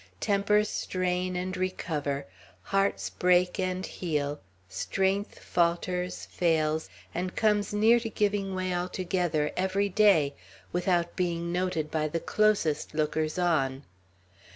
[0.19, 2.25] Tempers strain and recover,
[2.63, 9.89] hearts break and heal, strength falters, fails, and comes near to giving way altogether, every
[9.89, 10.33] day,
[10.71, 13.83] without being noted by the closest lookers on.